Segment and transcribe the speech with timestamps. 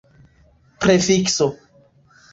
[0.79, 1.45] prefikso